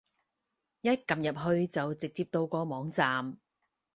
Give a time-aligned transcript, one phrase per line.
[0.81, 3.37] 一撳入去就直接到個網站